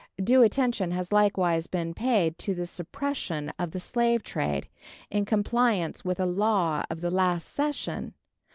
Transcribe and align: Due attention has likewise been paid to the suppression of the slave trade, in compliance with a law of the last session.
Due 0.17 0.41
attention 0.41 0.89
has 0.89 1.11
likewise 1.11 1.67
been 1.67 1.93
paid 1.93 2.39
to 2.39 2.55
the 2.55 2.65
suppression 2.65 3.53
of 3.59 3.69
the 3.69 3.79
slave 3.79 4.23
trade, 4.23 4.67
in 5.11 5.25
compliance 5.25 6.03
with 6.03 6.19
a 6.19 6.25
law 6.25 6.83
of 6.89 7.01
the 7.01 7.11
last 7.11 7.47
session. 7.53 8.15